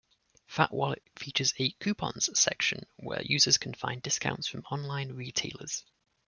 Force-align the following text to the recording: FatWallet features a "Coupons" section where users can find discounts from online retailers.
FatWallet 0.49 1.03
features 1.15 1.53
a 1.59 1.73
"Coupons" 1.73 2.27
section 2.33 2.87
where 2.97 3.21
users 3.21 3.59
can 3.59 3.75
find 3.75 4.01
discounts 4.01 4.47
from 4.47 4.61
online 4.71 5.11
retailers. 5.11 5.83